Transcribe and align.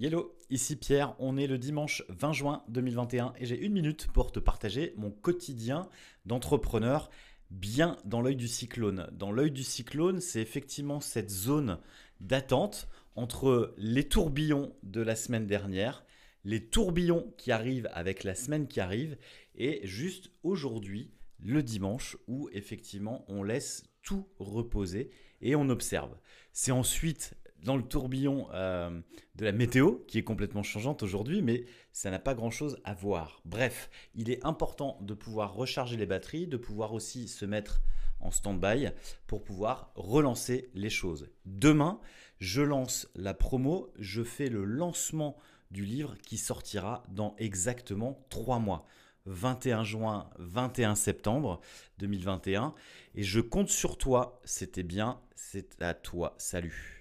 Hello, 0.00 0.32
ici 0.48 0.76
Pierre, 0.76 1.16
on 1.18 1.36
est 1.36 1.48
le 1.48 1.58
dimanche 1.58 2.04
20 2.08 2.32
juin 2.32 2.62
2021 2.68 3.32
et 3.36 3.46
j'ai 3.46 3.58
une 3.58 3.72
minute 3.72 4.06
pour 4.12 4.30
te 4.30 4.38
partager 4.38 4.94
mon 4.96 5.10
quotidien 5.10 5.88
d'entrepreneur 6.24 7.10
bien 7.50 7.96
dans 8.04 8.20
l'œil 8.20 8.36
du 8.36 8.46
cyclone. 8.46 9.08
Dans 9.10 9.32
l'œil 9.32 9.50
du 9.50 9.64
cyclone, 9.64 10.20
c'est 10.20 10.40
effectivement 10.40 11.00
cette 11.00 11.30
zone 11.30 11.80
d'attente 12.20 12.86
entre 13.16 13.74
les 13.76 14.04
tourbillons 14.04 14.72
de 14.84 15.00
la 15.00 15.16
semaine 15.16 15.48
dernière, 15.48 16.04
les 16.44 16.64
tourbillons 16.64 17.34
qui 17.36 17.50
arrivent 17.50 17.90
avec 17.92 18.22
la 18.22 18.36
semaine 18.36 18.68
qui 18.68 18.78
arrive 18.78 19.16
et 19.56 19.80
juste 19.82 20.30
aujourd'hui, 20.44 21.10
le 21.40 21.64
dimanche, 21.64 22.16
où 22.28 22.48
effectivement 22.52 23.24
on 23.26 23.42
laisse 23.42 23.82
tout 24.04 24.28
reposer 24.38 25.10
et 25.40 25.56
on 25.56 25.68
observe. 25.70 26.16
C'est 26.52 26.70
ensuite 26.70 27.34
dans 27.64 27.76
le 27.76 27.82
tourbillon 27.82 28.46
euh, 28.52 29.00
de 29.38 29.44
la 29.44 29.52
météo, 29.52 29.98
qui 30.08 30.18
est 30.18 30.24
complètement 30.24 30.64
changeante 30.64 31.04
aujourd'hui, 31.04 31.42
mais 31.42 31.64
ça 31.92 32.10
n'a 32.10 32.18
pas 32.18 32.34
grand-chose 32.34 32.80
à 32.82 32.92
voir. 32.92 33.40
Bref, 33.44 33.88
il 34.16 34.30
est 34.30 34.44
important 34.44 34.98
de 35.00 35.14
pouvoir 35.14 35.54
recharger 35.54 35.96
les 35.96 36.06
batteries, 36.06 36.48
de 36.48 36.56
pouvoir 36.56 36.92
aussi 36.92 37.28
se 37.28 37.46
mettre 37.46 37.80
en 38.18 38.32
stand-by 38.32 38.88
pour 39.28 39.44
pouvoir 39.44 39.92
relancer 39.94 40.70
les 40.74 40.90
choses. 40.90 41.30
Demain, 41.46 42.00
je 42.40 42.62
lance 42.62 43.08
la 43.14 43.32
promo, 43.32 43.92
je 43.96 44.24
fais 44.24 44.48
le 44.48 44.64
lancement 44.64 45.36
du 45.70 45.84
livre 45.84 46.16
qui 46.22 46.36
sortira 46.36 47.04
dans 47.08 47.36
exactement 47.38 48.26
trois 48.30 48.58
mois. 48.58 48.86
21 49.26 49.84
juin, 49.84 50.30
21 50.38 50.96
septembre 50.96 51.60
2021. 51.98 52.74
Et 53.14 53.22
je 53.22 53.40
compte 53.40 53.68
sur 53.68 53.98
toi, 53.98 54.40
c'était 54.44 54.82
bien, 54.82 55.20
c'est 55.36 55.80
à 55.80 55.94
toi. 55.94 56.34
Salut 56.38 56.97